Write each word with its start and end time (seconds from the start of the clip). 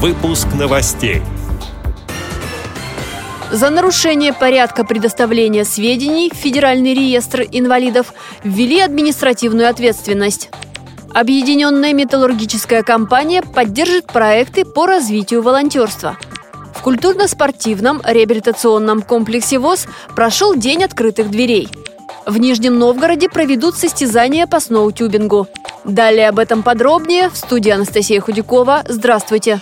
Выпуск 0.00 0.46
новостей. 0.56 1.22
За 3.50 3.68
нарушение 3.68 4.32
порядка 4.32 4.84
предоставления 4.84 5.64
сведений 5.64 6.30
в 6.32 6.36
Федеральный 6.36 6.94
реестр 6.94 7.40
инвалидов 7.50 8.14
ввели 8.44 8.78
административную 8.78 9.68
ответственность. 9.68 10.50
Объединенная 11.12 11.94
металлургическая 11.94 12.84
компания 12.84 13.42
поддержит 13.42 14.06
проекты 14.06 14.64
по 14.64 14.86
развитию 14.86 15.42
волонтерства. 15.42 16.16
В 16.76 16.80
культурно-спортивном 16.82 18.00
реабилитационном 18.04 19.02
комплексе 19.02 19.58
ВОЗ 19.58 19.88
прошел 20.14 20.54
День 20.54 20.84
открытых 20.84 21.28
дверей. 21.28 21.70
В 22.24 22.38
Нижнем 22.38 22.78
Новгороде 22.78 23.28
проведут 23.28 23.74
состязания 23.74 24.46
по 24.46 24.60
сноутюбингу. 24.60 25.48
Далее 25.82 26.28
об 26.28 26.38
этом 26.38 26.62
подробнее 26.62 27.30
в 27.30 27.36
студии 27.36 27.70
Анастасия 27.70 28.20
Худякова. 28.20 28.84
Здравствуйте! 28.86 29.60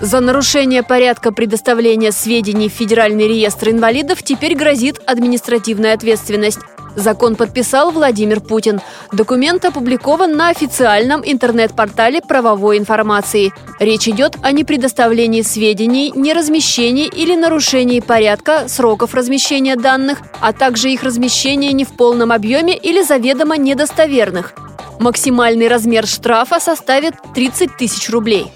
За 0.00 0.20
нарушение 0.20 0.84
порядка 0.84 1.32
предоставления 1.32 2.12
сведений 2.12 2.68
в 2.68 2.72
Федеральный 2.72 3.26
реестр 3.26 3.70
инвалидов 3.70 4.22
теперь 4.22 4.54
грозит 4.54 5.00
административная 5.06 5.94
ответственность. 5.94 6.60
Закон 6.94 7.34
подписал 7.34 7.90
Владимир 7.90 8.40
Путин. 8.40 8.80
Документ 9.12 9.64
опубликован 9.64 10.36
на 10.36 10.50
официальном 10.50 11.22
интернет-портале 11.24 12.20
правовой 12.20 12.78
информации. 12.78 13.52
Речь 13.80 14.08
идет 14.08 14.36
о 14.42 14.52
непредоставлении 14.52 15.42
сведений, 15.42 16.12
неразмещении 16.14 17.06
или 17.06 17.34
нарушении 17.34 18.00
порядка, 18.00 18.68
сроков 18.68 19.14
размещения 19.14 19.76
данных, 19.76 20.18
а 20.40 20.52
также 20.52 20.90
их 20.90 21.02
размещения 21.02 21.72
не 21.72 21.84
в 21.84 21.96
полном 21.96 22.30
объеме 22.30 22.76
или 22.76 23.02
заведомо 23.02 23.56
недостоверных. 23.56 24.54
Максимальный 25.00 25.68
размер 25.68 26.06
штрафа 26.06 26.60
составит 26.60 27.14
30 27.34 27.76
тысяч 27.76 28.10
рублей. 28.10 28.46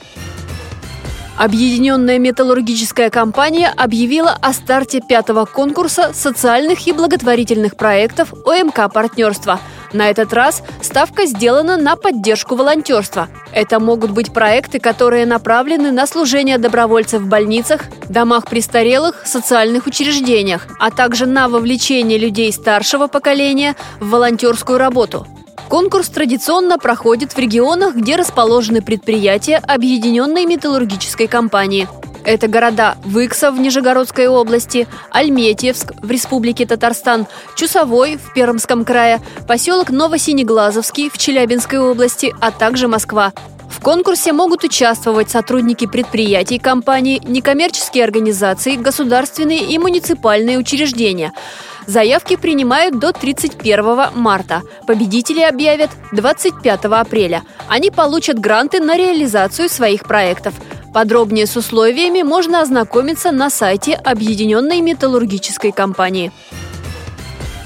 Объединенная 1.39 2.19
металлургическая 2.19 3.09
компания 3.09 3.73
объявила 3.75 4.37
о 4.41 4.53
старте 4.53 5.01
пятого 5.01 5.47
конкурса 5.47 6.13
социальных 6.13 6.87
и 6.87 6.93
благотворительных 6.93 7.77
проектов 7.77 8.35
ОМК 8.45 8.93
«Партнерство». 8.93 9.59
На 9.93 10.09
этот 10.09 10.33
раз 10.33 10.63
ставка 10.83 11.27
сделана 11.27 11.77
на 11.77 11.97
поддержку 11.97 12.55
волонтерства. 12.55 13.29
Это 13.53 13.81
могут 13.81 14.11
быть 14.11 14.33
проекты, 14.33 14.79
которые 14.79 15.27
направлены 15.27 15.91
на 15.91 16.07
служение 16.07 16.59
добровольцев 16.59 17.23
в 17.23 17.29
больницах, 17.29 17.83
домах 18.09 18.47
престарелых, 18.47 19.27
социальных 19.27 19.87
учреждениях, 19.87 20.67
а 20.79 20.91
также 20.91 21.27
на 21.27 21.49
вовлечение 21.49 22.19
людей 22.19 22.53
старшего 22.53 23.07
поколения 23.07 23.75
в 24.01 24.11
волонтерскую 24.11 24.79
работу. 24.79 25.27
Конкурс 25.69 26.09
традиционно 26.09 26.79
проходит 26.79 27.33
в 27.33 27.39
регионах, 27.39 27.95
где 27.95 28.17
расположены 28.17 28.83
предприятия 28.83 29.57
Объединенной 29.57 30.45
металлургической 30.45 31.27
компании. 31.27 31.89
Это 32.25 32.47
города 32.47 32.97
Выкса 33.05 33.51
в 33.51 33.59
Нижегородской 33.59 34.29
области, 34.29 34.87
Альметьевск 35.11 35.93
в 36.01 36.11
Республике 36.11 36.67
Татарстан, 36.67 37.27
Чусовой 37.57 38.17
в 38.17 38.33
Пермском 38.33 38.85
крае, 38.85 39.21
поселок 39.49 39.91
Новосинеглазовский 39.91 41.11
в 41.11 41.19
Челябинской 41.19 41.81
области, 41.81 42.33
а 42.41 42.53
также 42.53 42.87
Москва. 42.87 43.33
В 43.69 43.81
конкурсе 43.81 44.33
могут 44.33 44.63
участвовать 44.63 45.31
сотрудники 45.31 45.87
предприятий 45.87 46.59
компании, 46.59 47.21
некоммерческие 47.25 48.05
организации, 48.05 48.77
государственные 48.77 49.65
и 49.65 49.79
муниципальные 49.79 50.59
учреждения– 50.59 51.33
Заявки 51.87 52.37
принимают 52.37 52.99
до 52.99 53.13
31 53.13 54.11
марта. 54.15 54.63
Победители 54.87 55.41
объявят 55.41 55.91
25 56.13 56.85
апреля. 56.85 57.43
Они 57.69 57.91
получат 57.91 58.39
гранты 58.39 58.81
на 58.81 58.97
реализацию 58.97 59.69
своих 59.69 60.05
проектов. 60.05 60.55
Подробнее 60.93 61.47
с 61.47 61.57
условиями 61.57 62.23
можно 62.23 62.61
ознакомиться 62.61 63.33
на 63.33 63.49
сайте 63.51 63.95
Объединенной 63.95 64.81
металлургической 64.81 65.73
компании. 65.73 66.33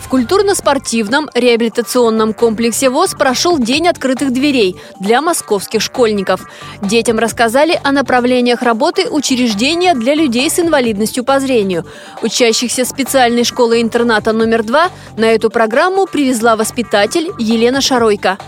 В 0.07 0.09
культурно-спортивном 0.09 1.29
реабилитационном 1.35 2.33
комплексе 2.33 2.91
ВОЗ 2.91 3.15
прошел 3.15 3.59
День 3.59 3.89
открытых 3.89 4.33
дверей 4.33 4.77
для 5.01 5.21
московских 5.21 5.83
школьников. 5.83 6.49
Детям 6.81 7.19
рассказали 7.19 7.81
о 7.83 7.91
направлениях 7.91 8.63
работы 8.63 9.11
учреждения 9.11 9.95
для 9.95 10.15
людей 10.15 10.49
с 10.49 10.61
инвалидностью 10.61 11.25
по 11.25 11.41
зрению. 11.41 11.87
Учащихся 12.23 12.85
специальной 12.85 13.43
школы-интерната 13.43 14.33
номер 14.33 14.63
два 14.63 14.91
на 15.17 15.25
эту 15.25 15.51
программу 15.51 16.07
привезла 16.07 16.55
воспитатель 16.55 17.33
Елена 17.41 17.81
Шаройко. 17.81 18.39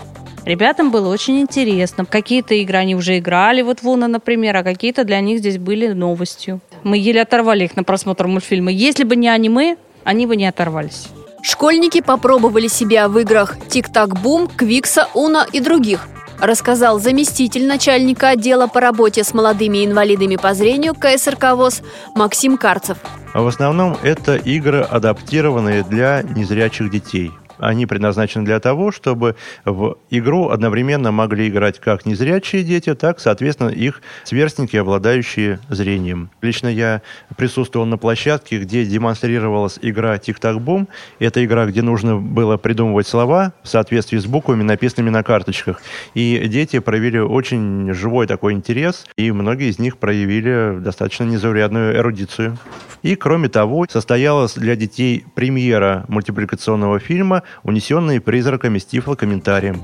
Ребятам 0.45 0.91
было 0.91 1.09
очень 1.09 1.41
интересно. 1.41 2.05
Какие-то 2.05 2.53
игры 2.53 2.77
они 2.77 2.95
уже 2.95 3.17
играли, 3.17 3.63
вот 3.63 3.81
Вуна, 3.81 4.07
например, 4.07 4.55
а 4.55 4.63
какие-то 4.63 5.03
для 5.03 5.19
них 5.19 5.39
здесь 5.39 5.57
были 5.57 5.87
новостью. 5.87 6.61
Мы 6.83 6.97
еле 6.97 7.21
оторвали 7.21 7.65
их 7.65 7.75
на 7.75 7.83
просмотр 7.83 8.27
мультфильма. 8.27 8.71
Если 8.71 9.03
бы 9.03 9.17
не 9.17 9.27
аниме, 9.27 9.75
они 10.05 10.25
бы 10.25 10.37
не 10.37 10.47
оторвались. 10.47 11.09
Школьники 11.41 12.01
попробовали 12.01 12.67
себя 12.67 13.07
в 13.07 13.17
играх 13.19 13.57
«Тик-так-бум», 13.69 14.47
«Квикса», 14.47 15.07
«Уна» 15.13 15.45
и 15.51 15.59
других 15.59 16.07
рассказал 16.39 16.99
заместитель 16.99 17.67
начальника 17.67 18.29
отдела 18.29 18.67
по 18.67 18.79
работе 18.79 19.23
с 19.23 19.33
молодыми 19.33 19.85
инвалидами 19.85 20.35
по 20.37 20.53
зрению 20.53 20.95
КСРК 20.95 21.55
ВОЗ 21.55 21.81
Максим 22.15 22.57
Карцев. 22.57 22.97
В 23.33 23.45
основном 23.45 23.97
это 24.01 24.35
игры, 24.35 24.81
адаптированные 24.81 25.83
для 25.83 26.23
незрячих 26.23 26.89
детей– 26.89 27.31
они 27.59 27.85
предназначены 27.85 28.45
для 28.45 28.59
того, 28.59 28.91
чтобы 28.91 29.35
в 29.65 29.97
игру 30.09 30.49
одновременно 30.49 31.11
могли 31.11 31.47
играть 31.47 31.79
как 31.79 32.05
незрячие 32.05 32.63
дети, 32.63 32.95
так, 32.95 33.19
соответственно, 33.19 33.69
их 33.69 34.01
сверстники, 34.23 34.77
обладающие 34.77 35.59
зрением. 35.69 36.29
Лично 36.41 36.67
я 36.67 37.01
присутствовал 37.37 37.85
на 37.85 37.97
площадке, 37.97 38.59
где 38.59 38.85
демонстрировалась 38.85 39.79
игра 39.81 40.17
«Тик-так-бум». 40.17 40.87
Это 41.19 41.43
игра, 41.43 41.65
где 41.65 41.81
нужно 41.81 42.17
было 42.17 42.57
придумывать 42.57 43.07
слова 43.07 43.53
в 43.63 43.67
соответствии 43.67 44.17
с 44.17 44.25
буквами, 44.25 44.63
написанными 44.63 45.09
на 45.09 45.23
карточках. 45.23 45.81
И 46.13 46.47
дети 46.47 46.79
проявили 46.79 47.19
очень 47.19 47.93
живой 47.93 48.27
такой 48.27 48.53
интерес, 48.53 49.05
и 49.17 49.31
многие 49.31 49.69
из 49.69 49.79
них 49.79 49.97
проявили 49.97 50.79
достаточно 50.79 51.23
незаурядную 51.23 51.95
эрудицию. 51.97 52.57
И, 53.01 53.15
кроме 53.15 53.47
того, 53.47 53.85
состоялась 53.89 54.55
для 54.55 54.75
детей 54.75 55.25
премьера 55.35 56.05
мультипликационного 56.09 56.99
фильма 56.99 57.43
«Унесенные 57.63 58.21
призраками» 58.21 58.79
с 58.79 58.85
тифлокомментарием. 58.85 59.83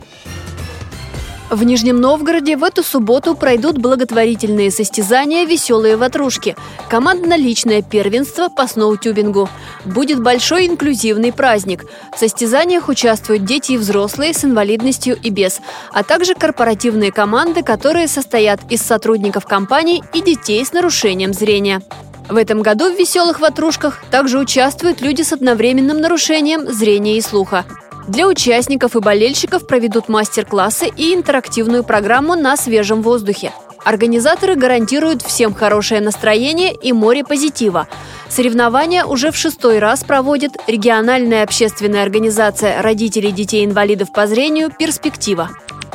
В 1.49 1.63
Нижнем 1.63 2.01
Новгороде 2.01 2.57
в 2.57 2.63
эту 2.63 2.81
субботу 2.81 3.35
пройдут 3.35 3.77
благотворительные 3.77 4.71
состязания 4.71 5.45
«Веселые 5.45 5.95
ватрушки»– 5.95 6.55
командно-личное 6.89 7.83
первенство 7.83 8.49
по 8.49 8.67
сноутюбингу. 8.67 9.47
Будет 9.85 10.23
большой 10.23 10.65
инклюзивный 10.65 11.31
праздник. 11.31 11.85
В 12.15 12.19
состязаниях 12.19 12.89
участвуют 12.89 13.45
дети 13.45 13.73
и 13.73 13.77
взрослые 13.77 14.33
с 14.33 14.43
инвалидностью 14.43 15.17
и 15.21 15.29
без, 15.29 15.61
а 15.93 16.03
также 16.03 16.33
корпоративные 16.33 17.11
команды, 17.11 17.61
которые 17.61 18.07
состоят 18.07 18.59
из 18.71 18.81
сотрудников 18.81 19.45
компаний 19.45 20.03
и 20.13 20.21
детей 20.21 20.65
с 20.65 20.73
нарушением 20.73 21.31
зрения. 21.31 21.81
В 22.27 22.37
этом 22.37 22.61
году 22.61 22.91
в 22.91 22.97
«Веселых 22.97 23.39
ватрушках» 23.39 24.03
также 24.09 24.39
участвуют 24.39 25.01
люди 25.01 25.21
с 25.21 25.31
одновременным 25.31 26.01
нарушением 26.01 26.71
зрения 26.71 27.17
и 27.17 27.21
слуха. 27.21 27.65
Для 28.07 28.27
участников 28.27 28.95
и 28.95 28.99
болельщиков 28.99 29.67
проведут 29.67 30.09
мастер-классы 30.09 30.87
и 30.95 31.13
интерактивную 31.13 31.83
программу 31.83 32.35
на 32.35 32.57
свежем 32.57 33.01
воздухе. 33.01 33.51
Организаторы 33.83 34.55
гарантируют 34.55 35.21
всем 35.21 35.53
хорошее 35.53 36.01
настроение 36.01 36.73
и 36.73 36.91
море 36.91 37.23
позитива. 37.23 37.87
Соревнования 38.29 39.05
уже 39.05 39.31
в 39.31 39.37
шестой 39.37 39.77
раз 39.77 40.03
проводит 40.03 40.53
региональная 40.65 41.43
общественная 41.43 42.01
организация 42.01 42.81
родителей 42.81 43.31
детей-инвалидов 43.31 44.11
по 44.11 44.25
зрению 44.25 44.71
«Перспектива». 44.71 45.51